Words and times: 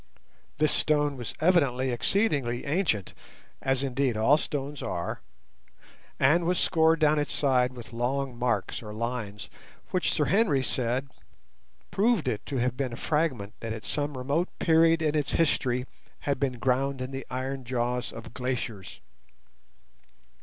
This 0.57 0.71
stone 0.71 1.15
was 1.15 1.35
evidently 1.39 1.91
exceedingly 1.91 2.65
ancient 2.65 3.13
(as 3.61 3.83
indeed 3.83 4.17
all 4.17 4.35
stones 4.35 4.81
are), 4.81 5.21
and 6.19 6.43
was 6.45 6.57
scored 6.57 6.99
down 6.99 7.19
its 7.19 7.35
sides 7.35 7.75
with 7.75 7.93
long 7.93 8.35
marks 8.35 8.81
or 8.81 8.95
lines, 8.95 9.47
which 9.91 10.11
Sir 10.11 10.25
Henry 10.25 10.63
said 10.63 11.11
proved 11.91 12.27
it 12.27 12.43
to 12.47 12.57
have 12.57 12.75
been 12.75 12.93
a 12.93 12.97
fragment 12.97 13.53
that 13.59 13.73
at 13.73 13.85
some 13.85 14.17
remote 14.17 14.49
period 14.57 15.03
in 15.03 15.13
its 15.13 15.33
history 15.33 15.85
had 16.21 16.39
been 16.39 16.53
ground 16.57 16.99
in 16.99 17.11
the 17.11 17.27
iron 17.29 17.63
jaws 17.63 18.11
of 18.11 18.33
glaciers. 18.33 19.01